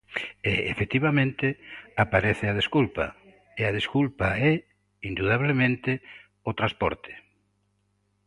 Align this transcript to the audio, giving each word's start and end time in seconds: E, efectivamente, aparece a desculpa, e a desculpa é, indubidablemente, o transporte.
E, 0.51 0.53
efectivamente, 0.73 1.47
aparece 2.03 2.45
a 2.47 2.57
desculpa, 2.59 3.05
e 3.59 3.61
a 3.69 3.75
desculpa 3.79 4.27
é, 4.49 4.53
indubidablemente, 5.09 5.91
o 6.49 6.51
transporte. 6.59 7.13